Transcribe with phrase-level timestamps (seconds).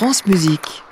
[0.00, 0.82] France Musique.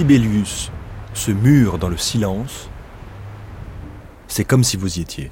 [0.00, 0.70] Sibelius,
[1.12, 2.70] ce mur dans le silence,
[4.28, 5.30] c'est comme si vous y étiez.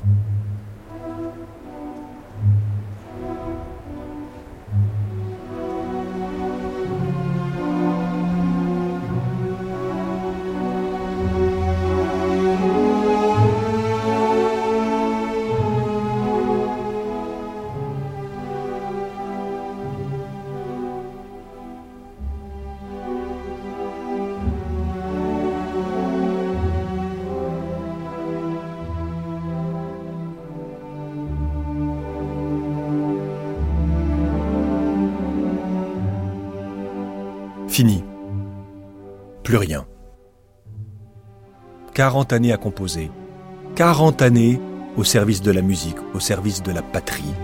[39.44, 39.86] Plus rien.
[41.94, 43.10] 40 années à composer.
[43.76, 44.60] 40 années
[44.96, 47.34] au service de la musique, au service de la patrie.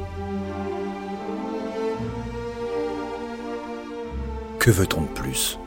[4.59, 5.59] Que veut-on de plus?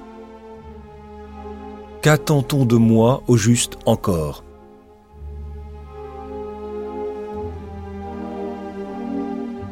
[2.01, 4.43] Qu'attend-on de moi au juste encore?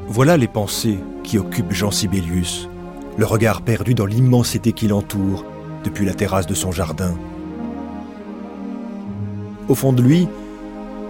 [0.08, 2.70] Voilà les pensées qui occupent Jean Sibelius
[3.18, 5.46] le regard perdu dans l'immensité qui l'entoure
[5.84, 7.16] depuis la terrasse de son jardin.
[9.68, 10.28] Au fond de lui,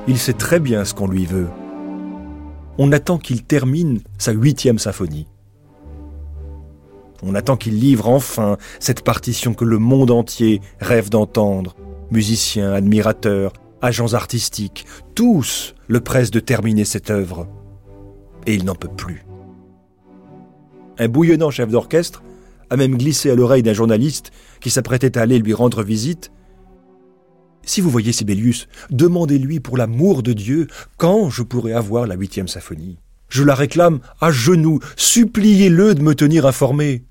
[0.07, 1.47] il sait très bien ce qu'on lui veut.
[2.77, 5.27] On attend qu'il termine sa huitième symphonie.
[7.23, 11.75] On attend qu'il livre enfin cette partition que le monde entier rêve d'entendre.
[12.11, 13.51] Musiciens, admirateurs,
[13.81, 17.47] agents artistiques, tous le pressent de terminer cette œuvre.
[18.45, 19.24] Et il n'en peut plus.
[20.97, 22.23] Un bouillonnant chef d'orchestre
[22.69, 26.31] a même glissé à l'oreille d'un journaliste qui s'apprêtait à aller lui rendre visite.
[27.63, 30.67] Si vous voyez Sibelius, demandez-lui pour l'amour de Dieu
[30.97, 32.99] quand je pourrai avoir la huitième symphonie.
[33.27, 37.03] Je la réclame à genoux, suppliez-le de me tenir informé.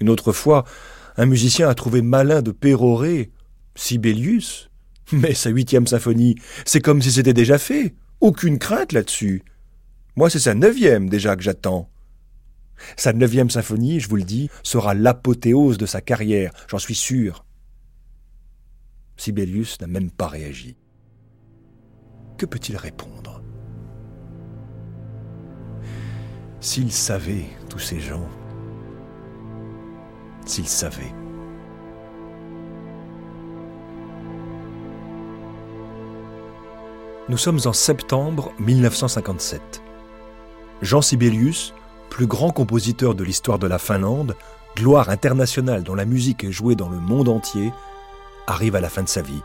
[0.00, 0.64] Une autre fois,
[1.16, 3.30] un musicien a trouvé malin de pérorer
[3.74, 4.70] Sibelius.
[5.12, 7.94] Mais sa huitième symphonie, c'est comme si c'était déjà fait.
[8.20, 9.42] Aucune crainte là-dessus.
[10.16, 11.90] Moi, c'est sa neuvième déjà que j'attends.
[12.96, 17.44] Sa neuvième symphonie, je vous le dis, sera l'apothéose de sa carrière, j'en suis sûr.
[19.16, 20.76] Sibelius n'a même pas réagi.
[22.38, 23.42] Que peut-il répondre?
[26.60, 28.28] S'il savait, tous ces gens,
[30.46, 31.14] s'ils savaient.
[37.28, 39.82] Nous sommes en septembre 1957.
[40.84, 41.72] Jean Sibelius,
[42.10, 44.36] plus grand compositeur de l'histoire de la Finlande,
[44.76, 47.72] gloire internationale dont la musique est jouée dans le monde entier,
[48.46, 49.40] arrive à la fin de sa vie.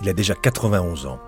[0.00, 1.18] Il a déjà 91 ans.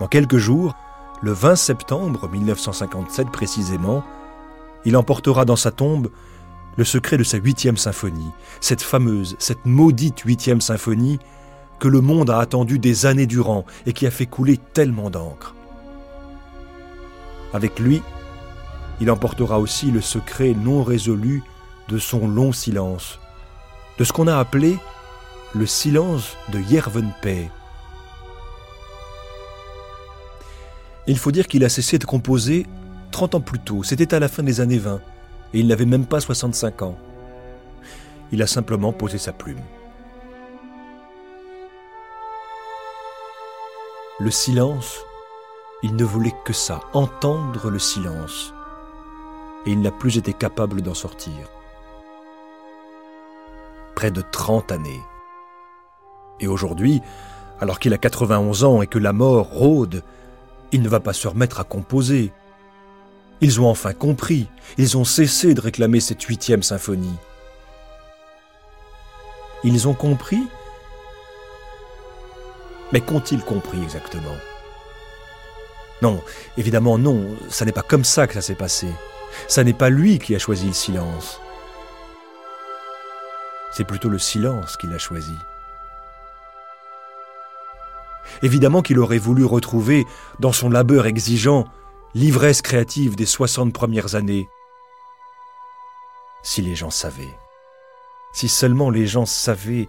[0.00, 0.74] Dans quelques jours,
[1.22, 4.04] le 20 septembre 1957 précisément,
[4.84, 6.10] il emportera dans sa tombe
[6.76, 11.20] le secret de sa huitième symphonie, cette fameuse, cette maudite huitième symphonie
[11.78, 15.54] que le monde a attendue des années durant et qui a fait couler tellement d'encre.
[17.52, 18.02] Avec lui,
[19.00, 21.42] il emportera aussi le secret non résolu
[21.88, 23.18] de son long silence,
[23.98, 24.78] de ce qu'on a appelé
[25.54, 27.50] le silence de Yervenpé.
[31.06, 32.66] Il faut dire qu'il a cessé de composer
[33.10, 35.00] 30 ans plus tôt, c'était à la fin des années 20,
[35.54, 36.96] et il n'avait même pas 65 ans.
[38.30, 39.60] Il a simplement posé sa plume.
[44.20, 45.00] Le silence
[45.82, 48.52] il ne voulait que ça, entendre le silence.
[49.66, 51.48] Et il n'a plus été capable d'en sortir.
[53.94, 55.00] Près de 30 années.
[56.38, 57.00] Et aujourd'hui,
[57.60, 60.02] alors qu'il a 91 ans et que la mort rôde,
[60.72, 62.32] il ne va pas se remettre à composer.
[63.40, 67.16] Ils ont enfin compris, ils ont cessé de réclamer cette huitième symphonie.
[69.64, 70.42] Ils ont compris
[72.92, 74.36] Mais qu'ont-ils compris exactement?
[76.02, 76.22] Non,
[76.56, 78.88] évidemment non, ça n'est pas comme ça que ça s'est passé.
[79.48, 81.40] Ça n'est pas lui qui a choisi le silence.
[83.72, 85.34] C'est plutôt le silence qu'il a choisi.
[88.42, 90.06] Évidemment qu'il aurait voulu retrouver,
[90.38, 91.66] dans son labeur exigeant,
[92.14, 94.48] l'ivresse créative des 60 premières années.
[96.42, 97.36] Si les gens savaient,
[98.32, 99.86] si seulement les gens savaient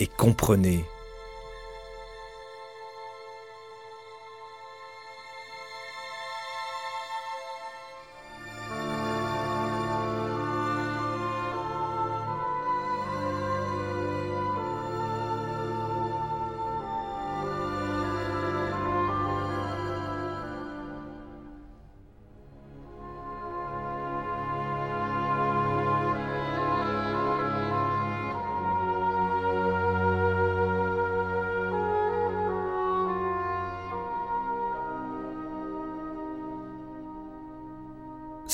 [0.00, 0.84] et comprenaient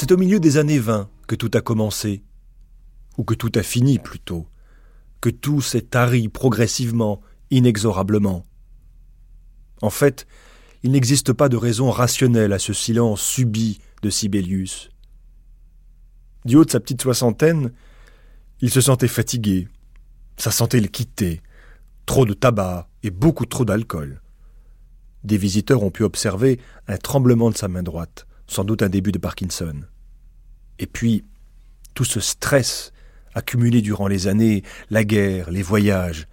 [0.02, 2.24] C'est au milieu des années 20 que tout a commencé,
[3.18, 4.48] ou que tout a fini plutôt,
[5.20, 7.20] que tout s'est tari progressivement,
[7.52, 8.42] inexorablement.
[9.80, 10.26] En fait,
[10.82, 14.90] il n'existe pas de raison rationnelle à ce silence subi de Sibelius.
[16.46, 17.70] Du haut de sa petite soixantaine,
[18.60, 19.68] il se sentait fatigué,
[20.36, 21.42] sa santé le quittait,
[22.06, 24.20] trop de tabac et beaucoup trop d'alcool.
[25.22, 26.58] Des visiteurs ont pu observer
[26.88, 29.82] un tremblement de sa main droite, sans doute un début de Parkinson.
[30.82, 31.24] Et puis,
[31.94, 32.92] tout ce stress
[33.34, 36.26] accumulé durant les années, la guerre, les voyages,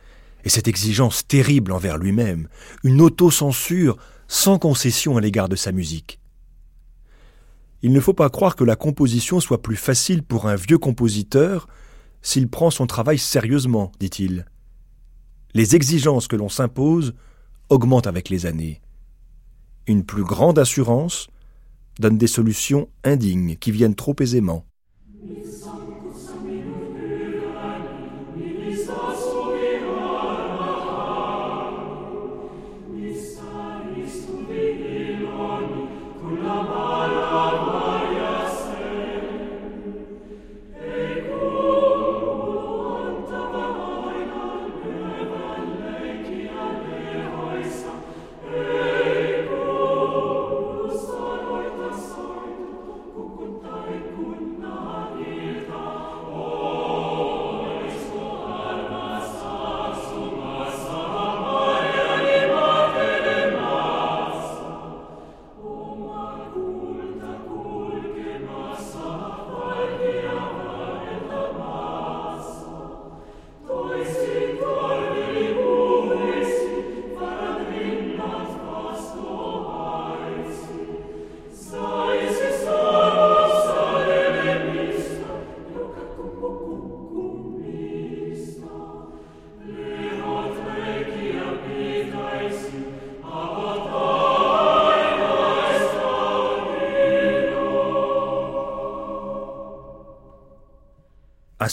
[0.43, 2.49] et cette exigence terrible envers lui-même,
[2.83, 3.97] une autocensure
[4.27, 6.19] sans concession à l'égard de sa musique.
[7.83, 11.67] Il ne faut pas croire que la composition soit plus facile pour un vieux compositeur
[12.23, 14.45] s'il prend son travail sérieusement, dit-il.
[15.53, 17.13] Les exigences que l'on s'impose
[17.69, 18.81] augmentent avec les années.
[19.85, 21.27] Une plus grande assurance,
[21.99, 24.65] donne des solutions indignes qui viennent trop aisément.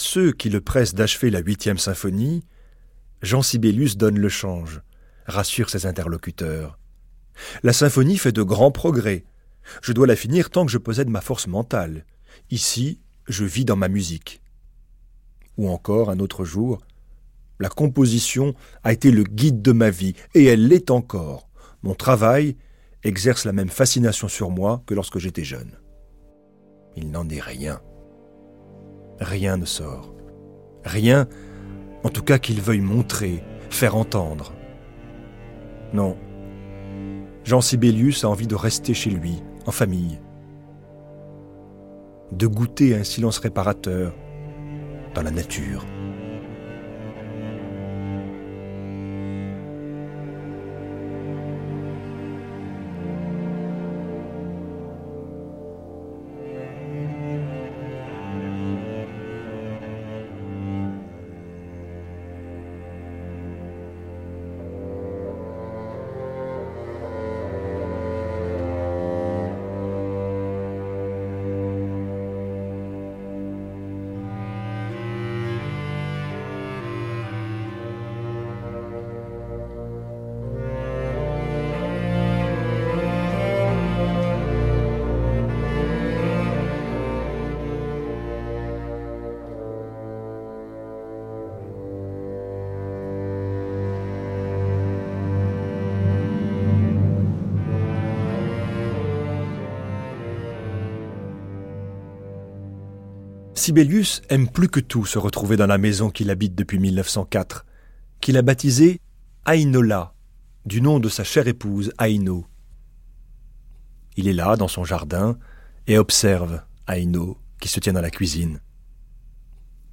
[0.07, 2.45] Ceux qui le pressent d'achever la huitième symphonie,
[3.21, 4.81] Jean Sibelius donne le change,
[5.25, 6.79] rassure ses interlocuteurs.
[7.61, 9.25] La symphonie fait de grands progrès.
[9.81, 12.05] Je dois la finir tant que je possède ma force mentale.
[12.49, 14.41] Ici, je vis dans ma musique.
[15.57, 16.79] Ou encore, un autre jour,
[17.59, 21.49] la composition a été le guide de ma vie, et elle l'est encore.
[21.83, 22.55] Mon travail
[23.03, 25.77] exerce la même fascination sur moi que lorsque j'étais jeune.
[26.95, 27.81] Il n'en est rien
[29.19, 30.13] rien ne sort.
[30.83, 31.27] Rien,
[32.03, 34.53] en tout cas qu'il veuille montrer, faire entendre.
[35.93, 36.17] Non.
[37.43, 40.19] Jean Sibelius a envie de rester chez lui, en famille.
[42.31, 44.13] De goûter un silence réparateur
[45.13, 45.85] dans la nature.
[103.67, 107.65] Sibelius aime plus que tout se retrouver dans la maison qu'il habite depuis 1904,
[108.21, 109.01] qu'il a baptisée
[109.45, 110.13] Ainola,
[110.65, 112.47] du nom de sa chère épouse, Aino.
[114.15, 115.37] Il est là, dans son jardin,
[115.85, 118.61] et observe Aino, qui se tient dans la cuisine.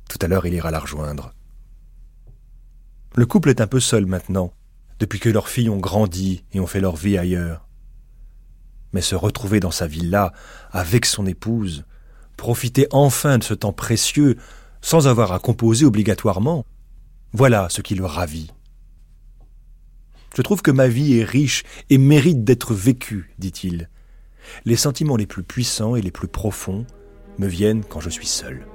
[0.09, 1.35] Tout à l'heure, il ira la rejoindre.
[3.16, 4.54] Le couple est un peu seul maintenant,
[5.00, 7.66] depuis que leurs filles ont grandi et ont fait leur vie ailleurs.
[8.93, 10.33] Mais se retrouver dans sa villa
[10.71, 11.85] avec son épouse,
[12.36, 14.36] profiter enfin de ce temps précieux
[14.80, 16.66] sans avoir à composer obligatoirement,
[17.32, 18.50] voilà ce qui le ravit.
[20.36, 23.88] Je trouve que ma vie est riche et mérite d'être vécue, dit-il.
[24.64, 26.86] Les sentiments les plus puissants et les plus profonds
[27.38, 28.66] me viennent quand je suis seul.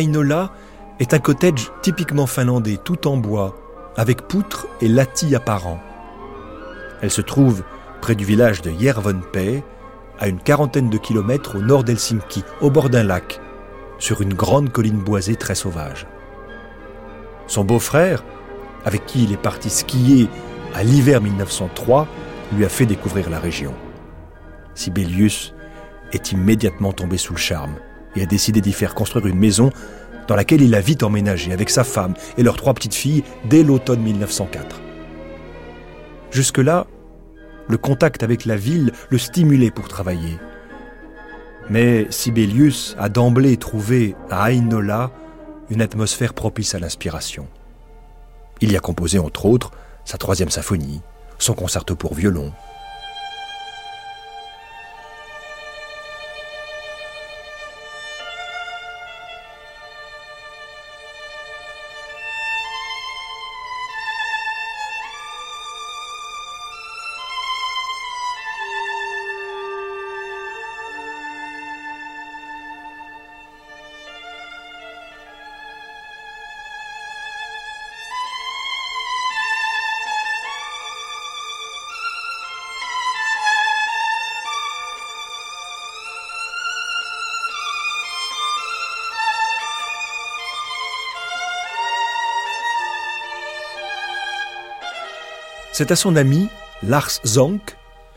[0.00, 0.50] Ainola
[0.98, 3.54] est un cottage typiquement finlandais, tout en bois,
[3.96, 5.80] avec poutres et lattis apparents.
[7.02, 7.62] Elle se trouve
[8.00, 9.62] près du village de Järvenpää,
[10.18, 13.40] à une quarantaine de kilomètres au nord d'Helsinki, au bord d'un lac,
[13.98, 16.06] sur une grande colline boisée très sauvage.
[17.46, 18.24] Son beau-frère,
[18.84, 20.28] avec qui il est parti skier
[20.74, 22.06] à l'hiver 1903,
[22.54, 23.74] lui a fait découvrir la région.
[24.74, 25.54] Sibelius
[26.12, 27.74] est immédiatement tombé sous le charme
[28.16, 29.70] et a décidé d'y faire construire une maison
[30.28, 33.62] dans laquelle il a vite emménagé avec sa femme et leurs trois petites filles dès
[33.62, 34.80] l'automne 1904.
[36.30, 36.86] Jusque-là,
[37.68, 40.38] le contact avec la ville le stimulait pour travailler.
[41.68, 45.10] Mais Sibelius a d'emblée trouvé à Ainola
[45.70, 47.46] une atmosphère propice à l'inspiration.
[48.60, 49.70] Il y a composé entre autres
[50.04, 51.00] sa troisième symphonie,
[51.38, 52.52] son concerto pour violon,
[95.80, 96.46] C'est à son ami,
[96.82, 97.74] Lars Zonk,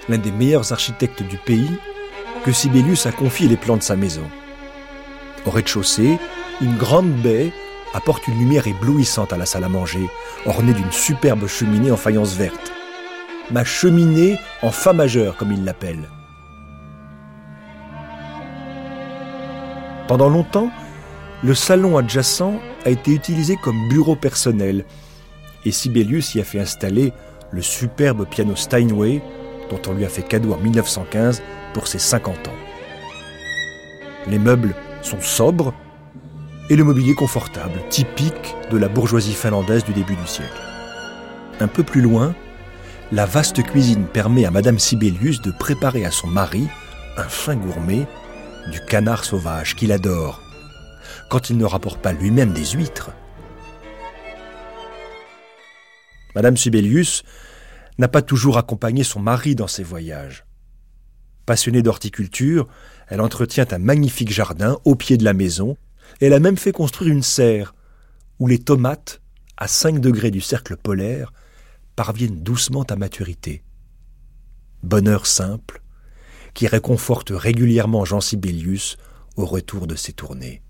[0.10, 1.72] l'un des meilleurs architectes du pays,
[2.44, 4.26] que Sibelius a confié les plans de sa maison.
[5.46, 6.20] Au rez-de-chaussée,
[6.60, 7.54] une grande baie
[7.94, 10.10] apporte une lumière éblouissante à la salle à manger,
[10.46, 12.74] ornée d'une superbe cheminée en faïence verte.
[13.50, 16.10] Ma cheminée en fa majeur, comme il l'appelle.
[20.10, 20.70] Pendant longtemps,
[21.42, 24.84] le salon adjacent a été utilisé comme bureau personnel,
[25.64, 27.14] et Sibelius y a fait installer
[27.54, 29.22] le superbe piano Steinway
[29.70, 31.42] dont on lui a fait cadeau en 1915
[31.74, 32.52] pour ses 50 ans.
[34.28, 35.74] Les meubles sont sobres
[36.70, 40.62] et le mobilier confortable, typique de la bourgeoisie finlandaise du début du siècle.
[41.60, 42.34] Un peu plus loin,
[43.12, 46.68] la vaste cuisine permet à Madame Sibelius de préparer à son mari,
[47.18, 48.08] un fin gourmet,
[48.72, 50.42] du canard sauvage qu'il adore,
[51.30, 53.12] quand il ne rapporte pas lui-même des huîtres.
[56.36, 57.24] Madame Sibelius
[57.98, 60.46] n'a pas toujours accompagné son mari dans ses voyages.
[61.46, 62.68] Passionnée d'horticulture,
[63.08, 65.78] elle entretient un magnifique jardin au pied de la maison,
[66.22, 67.76] et elle a même fait construire une serre,
[68.40, 69.22] où les tomates,
[69.58, 71.34] à 5 degrés du cercle polaire,
[71.96, 73.64] parviennent doucement à maturité.
[74.82, 75.82] bonheur simple,
[76.54, 78.98] qui réconforte régulièrement Jean Sibelius
[79.38, 80.62] au retour de ses tournées.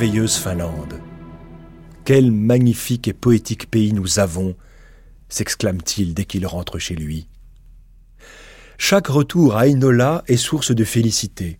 [0.00, 0.98] Merveilleuse Finlande.
[2.06, 4.56] Quel magnifique et poétique pays nous avons,
[5.28, 7.28] s'exclame-t-il dès qu'il rentre chez lui.
[8.78, 11.58] Chaque retour à Ainola est source de félicité,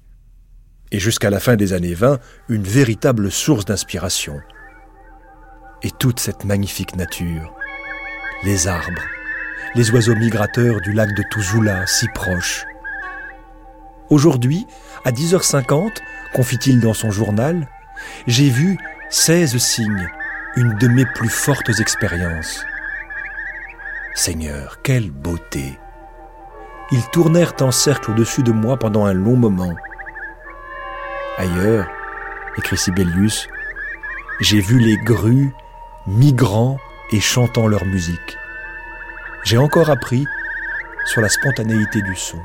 [0.90, 2.18] et jusqu'à la fin des années 20,
[2.48, 4.40] une véritable source d'inspiration.
[5.82, 7.54] Et toute cette magnifique nature,
[8.42, 9.04] les arbres,
[9.74, 12.64] les oiseaux migrateurs du lac de Tuzula si proches.
[14.08, 14.64] Aujourd'hui,
[15.04, 15.98] à 10h50,
[16.32, 17.68] confie-t-il dans son journal,
[18.26, 18.78] j'ai vu
[19.10, 20.08] 16 signes,
[20.56, 22.64] une de mes plus fortes expériences.
[24.14, 25.78] Seigneur, quelle beauté
[26.90, 29.74] Ils tournèrent en cercle au-dessus de moi pendant un long moment.
[31.38, 31.88] Ailleurs,
[32.58, 33.48] écrit Sibelius,
[34.40, 35.52] j'ai vu les grues
[36.06, 36.78] migrant
[37.12, 38.36] et chantant leur musique.
[39.44, 40.26] J'ai encore appris
[41.06, 42.40] sur la spontanéité du son.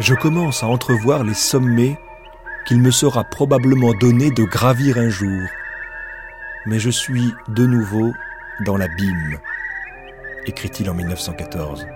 [0.00, 1.98] Je commence à entrevoir les sommets
[2.64, 5.42] qu'il me sera probablement donné de gravir un jour.
[6.66, 8.12] Mais je suis de nouveau
[8.64, 9.38] dans l'abîme,
[10.46, 11.86] écrit-il en 1914.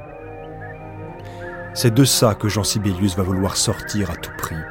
[1.72, 4.62] C'est de ça que Jean Sibelius va vouloir sortir à tout prix.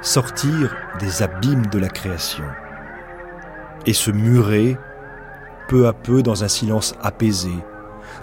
[0.00, 2.44] Sortir des abîmes de la création.
[3.86, 4.76] Et se murer
[5.68, 7.54] peu à peu dans un silence apaisé,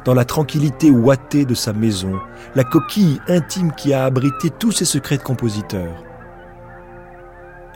[0.05, 2.19] dans la tranquillité ouatée de sa maison,
[2.55, 6.03] la coquille intime qui a abrité tous ses secrets de compositeur.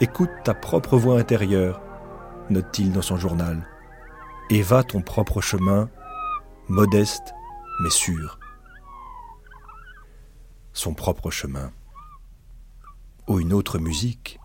[0.00, 1.80] Écoute ta propre voix intérieure,
[2.50, 3.66] note-t-il dans son journal,
[4.50, 5.88] et va ton propre chemin,
[6.68, 7.34] modeste
[7.80, 8.38] mais sûr.
[10.72, 11.70] Son propre chemin.
[13.28, 14.38] Ou une autre musique.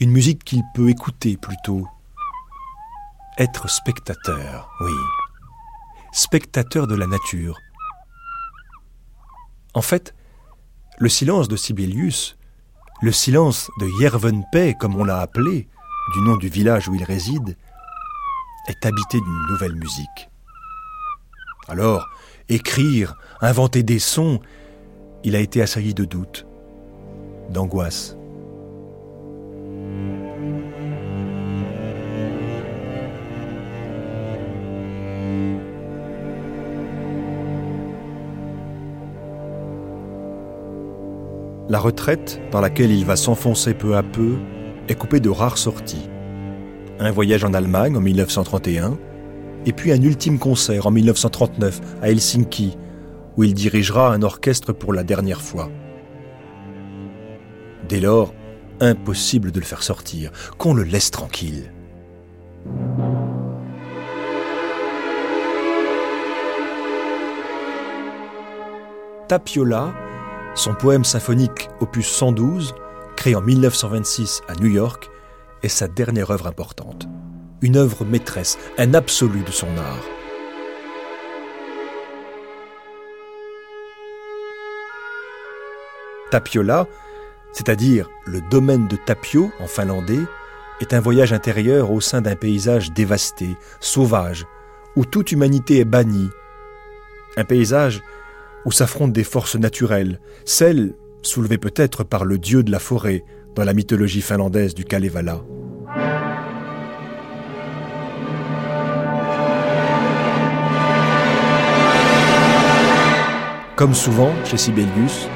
[0.00, 1.88] Une musique qu'il peut écouter plutôt.
[3.38, 4.92] Être spectateur, oui
[6.12, 7.58] spectateur de la nature.
[9.74, 10.14] En fait,
[10.98, 12.36] le silence de Sibelius,
[13.02, 15.68] le silence de Yervenpay, comme on l'a appelé,
[16.14, 17.56] du nom du village où il réside,
[18.68, 20.30] est habité d'une nouvelle musique.
[21.68, 22.08] Alors,
[22.48, 24.40] écrire, inventer des sons,
[25.22, 26.46] il a été assailli de doutes,
[27.50, 28.16] d'angoisse.
[41.68, 44.36] La retraite, par laquelle il va s'enfoncer peu à peu,
[44.88, 46.08] est coupée de rares sorties.
[46.98, 48.96] Un voyage en Allemagne en 1931,
[49.66, 52.78] et puis un ultime concert en 1939 à Helsinki,
[53.36, 55.68] où il dirigera un orchestre pour la dernière fois.
[57.86, 58.32] Dès lors,
[58.80, 61.70] impossible de le faire sortir, qu'on le laisse tranquille.
[69.28, 69.92] Tapiola
[70.58, 72.74] son poème symphonique opus 112,
[73.14, 75.08] créé en 1926 à New York,
[75.62, 77.06] est sa dernière œuvre importante.
[77.62, 80.02] Une œuvre maîtresse, un absolu de son art.
[86.32, 86.86] Tapiola,
[87.52, 90.20] c'est-à-dire le domaine de Tapio en finlandais,
[90.80, 94.44] est un voyage intérieur au sein d'un paysage dévasté, sauvage,
[94.96, 96.30] où toute humanité est bannie.
[97.36, 98.02] Un paysage
[98.64, 103.64] où s'affrontent des forces naturelles, celles soulevées peut-être par le dieu de la forêt dans
[103.64, 105.42] la mythologie finlandaise du Kalevala.
[113.76, 115.28] Comme souvent chez Sibelius,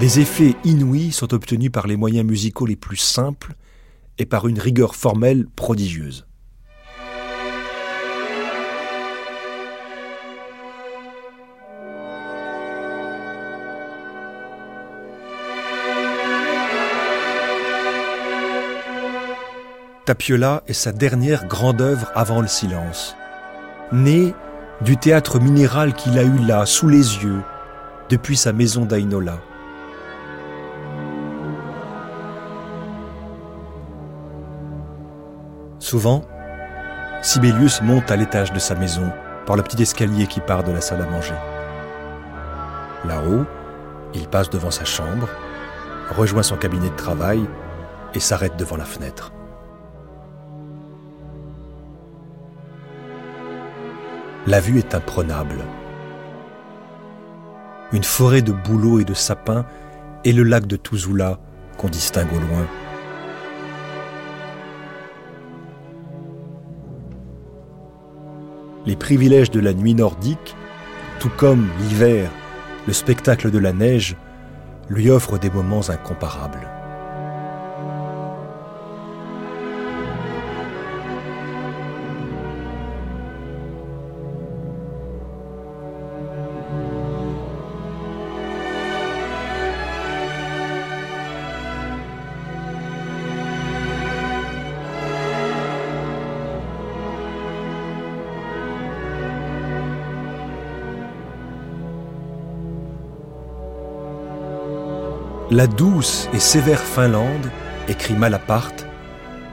[0.00, 3.54] des effets inouïs sont obtenus par les moyens musicaux les plus simples
[4.18, 6.26] et par une rigueur formelle prodigieuse.
[20.10, 23.14] Tapiola est sa dernière grande œuvre avant le silence.
[23.92, 24.34] Né
[24.80, 27.42] du théâtre minéral qu'il a eu là, sous les yeux,
[28.08, 29.38] depuis sa maison d'Ainola.
[35.78, 36.24] Souvent,
[37.22, 39.12] Sibelius monte à l'étage de sa maison
[39.46, 41.38] par le petit escalier qui part de la salle à manger.
[43.04, 43.44] Là-haut,
[44.14, 45.28] il passe devant sa chambre,
[46.16, 47.48] rejoint son cabinet de travail
[48.12, 49.30] et s'arrête devant la fenêtre.
[54.50, 55.64] La vue est imprenable.
[57.92, 59.64] Une forêt de bouleaux et de sapins
[60.24, 61.38] et le lac de Tuzula
[61.76, 62.66] qu'on distingue au loin.
[68.86, 70.56] Les privilèges de la nuit nordique,
[71.20, 72.28] tout comme l'hiver,
[72.88, 74.16] le spectacle de la neige,
[74.88, 76.79] lui offrent des moments incomparables.
[105.52, 107.50] La douce et sévère Finlande,
[107.88, 108.86] écrit Malaparte,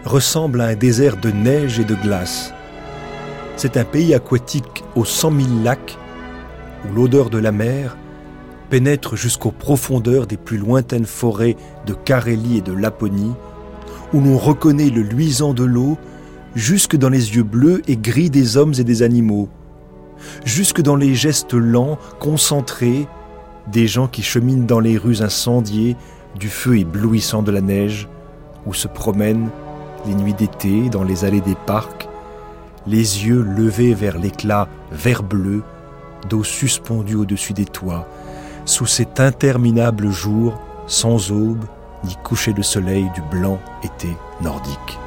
[0.05, 2.53] ressemble à un désert de neige et de glace.
[3.55, 5.97] C'est un pays aquatique aux cent mille lacs
[6.85, 7.97] où l'odeur de la mer
[8.69, 11.55] pénètre jusqu'aux profondeurs des plus lointaines forêts
[11.87, 13.33] de Carélie et de Laponie,
[14.13, 15.97] où l'on reconnaît le luisant de l'eau
[16.53, 19.49] jusque dans les yeux bleus et gris des hommes et des animaux,
[20.45, 23.07] jusque dans les gestes lents, concentrés,
[23.67, 25.95] des gens qui cheminent dans les rues incendiées
[26.35, 28.07] du feu éblouissant de la neige,
[28.65, 29.49] ou se promènent
[30.05, 32.07] les nuits d'été dans les allées des parcs,
[32.85, 35.63] les yeux levés vers l'éclat vert-bleu
[36.29, 38.07] d'eau suspendue au-dessus des toits,
[38.65, 41.65] sous cet interminable jour sans aube
[42.03, 44.09] ni coucher de soleil du blanc été
[44.41, 44.99] nordique.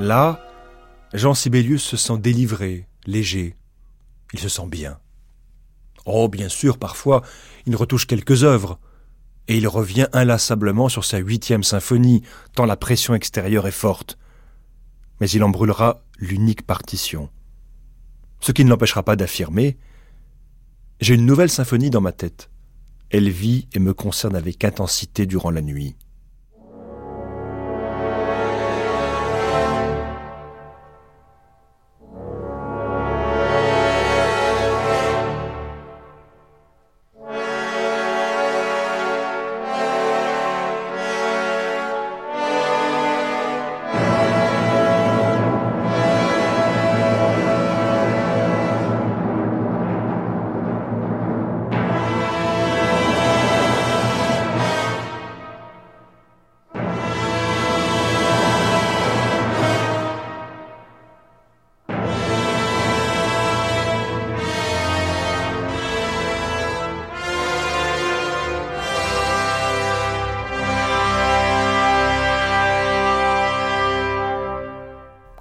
[0.00, 0.40] Là,
[1.12, 3.56] Jean Sibelius se sent délivré, léger.
[4.32, 4.98] Il se sent bien.
[6.04, 7.22] Oh, bien sûr, parfois,
[7.66, 8.80] il retouche quelques œuvres,
[9.46, 12.22] et il revient inlassablement sur sa huitième symphonie,
[12.54, 14.18] tant la pression extérieure est forte.
[15.20, 17.30] Mais il en brûlera l'unique partition.
[18.40, 19.78] Ce qui ne l'empêchera pas d'affirmer
[21.00, 22.50] J'ai une nouvelle symphonie dans ma tête.
[23.10, 25.94] Elle vit et me concerne avec intensité durant la nuit.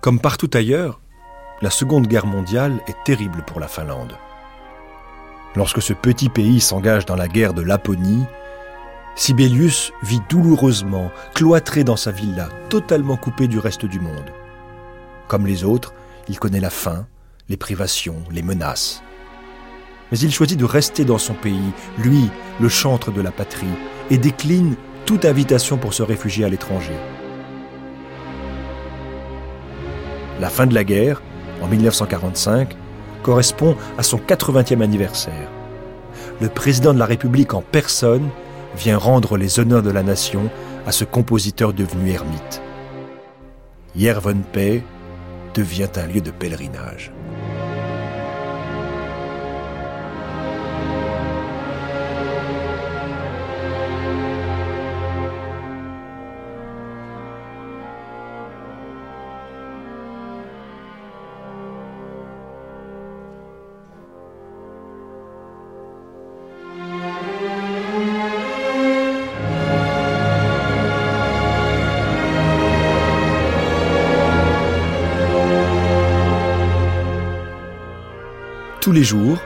[0.03, 0.99] Comme partout ailleurs,
[1.61, 4.17] la Seconde Guerre mondiale est terrible pour la Finlande.
[5.55, 8.25] Lorsque ce petit pays s'engage dans la guerre de Laponie,
[9.15, 14.29] Sibelius vit douloureusement, cloîtré dans sa villa, totalement coupé du reste du monde.
[15.29, 15.93] Comme les autres,
[16.27, 17.07] il connaît la faim,
[17.47, 19.01] les privations, les menaces.
[20.11, 23.67] Mais il choisit de rester dans son pays, lui, le chantre de la patrie,
[24.09, 26.99] et décline toute invitation pour se réfugier à l'étranger.
[30.43, 31.21] La fin de la guerre,
[31.61, 32.75] en 1945,
[33.23, 35.47] correspond à son 80e anniversaire.
[36.41, 38.27] Le président de la République en personne
[38.75, 40.49] vient rendre les honneurs de la nation
[40.85, 42.61] à ce compositeur devenu ermite.
[43.95, 44.83] Yervenpay
[45.53, 47.13] devient un lieu de pèlerinage.
[78.93, 79.39] Tous les jours,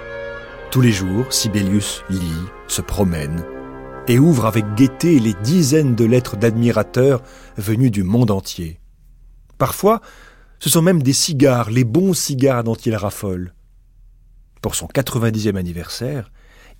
[0.71, 2.19] tous Sibelius lit,
[2.67, 3.45] se promène
[4.09, 7.23] et ouvre avec gaieté les dizaines de lettres d'admirateurs
[7.55, 8.81] venus du monde entier.
[9.57, 10.01] Parfois,
[10.59, 13.53] ce sont même des cigares, les bons cigares dont il raffole.
[14.61, 16.29] Pour son 90e anniversaire,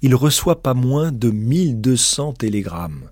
[0.01, 3.12] il reçoit pas moins de 1200 télégrammes.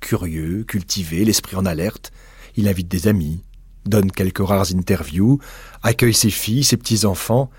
[0.00, 2.12] Curieux, cultivé, l'esprit en alerte,
[2.56, 3.42] il invite des amis,
[3.84, 5.40] donne quelques rares interviews,
[5.82, 7.50] accueille ses filles, ses petits-enfants,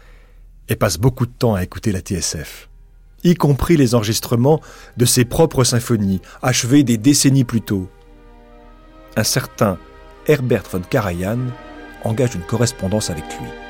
[0.70, 2.70] et passe beaucoup de temps à écouter la TSF,
[3.24, 4.62] y compris les enregistrements
[4.98, 7.90] de ses propres symphonies, achevées des décennies plus tôt.
[9.18, 9.78] Un certain
[10.28, 11.40] Herbert von Karajan
[12.04, 13.69] engage une correspondance avec lui.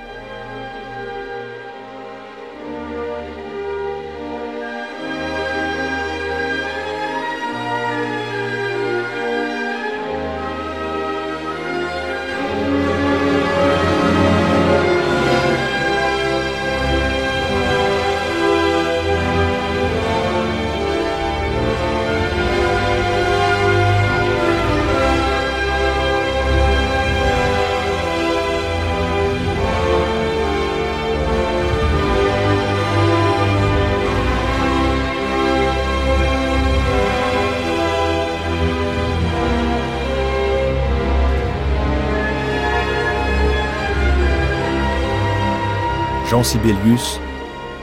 [46.39, 47.19] Jean Sibelius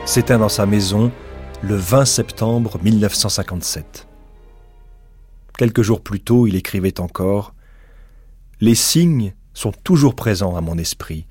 [0.06, 1.12] s'éteint dans sa maison
[1.60, 4.08] le 20 septembre 1957.
[5.58, 7.54] Quelques jours plus tôt, il écrivait encore
[8.62, 11.26] Les signes sont toujours présents à mon esprit.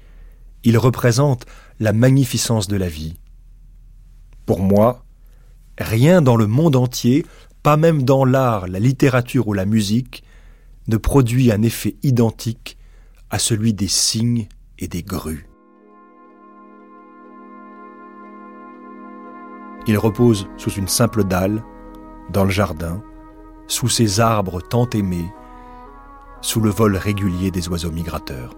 [0.63, 1.47] Ils représentent
[1.79, 3.15] la magnificence de la vie.
[4.45, 5.03] Pour moi,
[5.79, 7.25] rien dans le monde entier,
[7.63, 10.23] pas même dans l'art, la littérature ou la musique,
[10.87, 12.77] ne produit un effet identique
[13.31, 15.47] à celui des cygnes et des grues.
[19.87, 21.63] Il repose sous une simple dalle,
[22.31, 23.01] dans le jardin,
[23.67, 25.31] sous ces arbres tant aimés,
[26.41, 28.55] sous le vol régulier des oiseaux migrateurs.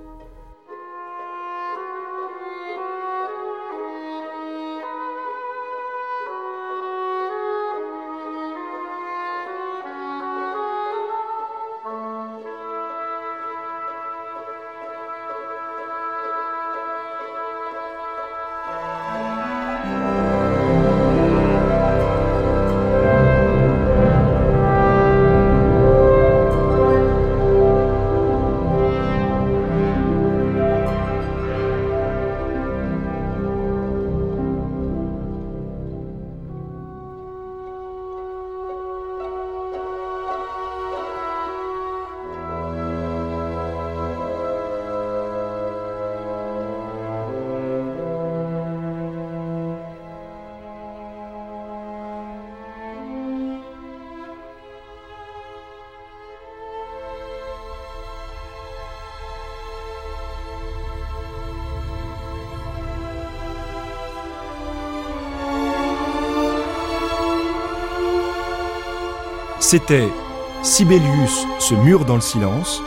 [69.70, 70.08] C'était
[70.64, 72.82] Sibelius se mure dans le silence.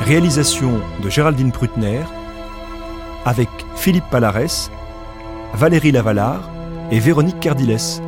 [0.00, 2.00] Réalisation de Géraldine Prutner
[3.26, 4.70] avec Philippe Palares,
[5.52, 6.48] Valérie Lavalard
[6.90, 8.07] et Véronique Cardiles.